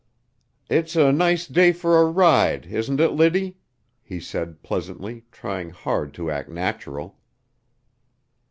[0.67, 3.59] "It's a nice day for a ride, isn't it, Liddy?"
[4.01, 7.19] he said pleasantly, trying hard to act natural.